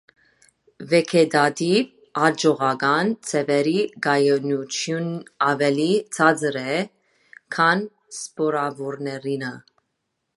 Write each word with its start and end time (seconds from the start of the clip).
Վեգետատիվ 0.91 1.89
(աճողական) 2.27 3.11
ձևերի 3.31 3.75
կայունությունն 4.07 5.13
ավելի 5.49 5.87
ցածր 6.17 6.59
է, 6.63 6.79
քան 7.57 7.85
սպորավորներինը։ 8.21 9.53